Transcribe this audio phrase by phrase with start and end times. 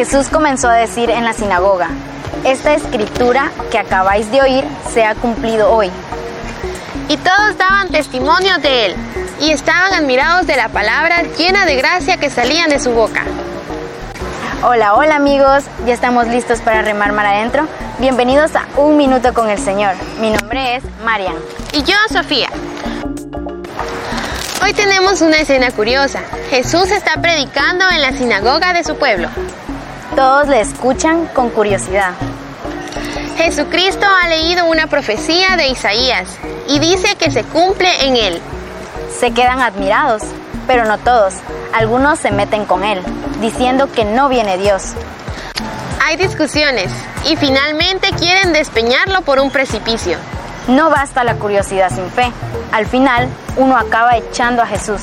[0.00, 1.90] Jesús comenzó a decir en la sinagoga,
[2.44, 4.64] esta escritura que acabáis de oír
[4.94, 5.90] se ha cumplido hoy.
[7.08, 8.94] Y todos daban testimonio de él,
[9.42, 13.24] y estaban admirados de la palabra llena de gracia que salían de su boca.
[14.62, 17.68] Hola, hola amigos, ya estamos listos para remar mar adentro.
[17.98, 19.92] Bienvenidos a Un Minuto con el Señor.
[20.18, 21.36] Mi nombre es Marian.
[21.74, 22.48] Y yo, Sofía.
[24.62, 26.20] Hoy tenemos una escena curiosa.
[26.48, 29.28] Jesús está predicando en la sinagoga de su pueblo.
[30.16, 32.12] Todos le escuchan con curiosidad.
[33.36, 36.28] Jesucristo ha leído una profecía de Isaías
[36.68, 38.42] y dice que se cumple en él.
[39.18, 40.22] Se quedan admirados,
[40.66, 41.34] pero no todos.
[41.72, 43.00] Algunos se meten con él,
[43.40, 44.94] diciendo que no viene Dios.
[46.04, 46.90] Hay discusiones
[47.24, 50.18] y finalmente quieren despeñarlo por un precipicio.
[50.66, 52.30] No basta la curiosidad sin fe.
[52.72, 55.02] Al final, uno acaba echando a Jesús.